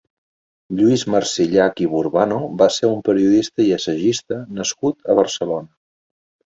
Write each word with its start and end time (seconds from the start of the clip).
Lluís 0.79 1.03
Marsillach 1.15 1.83
i 1.85 1.91
Burbano 1.91 2.41
va 2.63 2.71
ser 2.79 2.91
un 2.97 3.05
periodista 3.11 3.69
i 3.69 3.71
assagista, 3.81 4.43
nascut 4.61 5.09
a 5.17 5.23
Barcelona. 5.25 5.75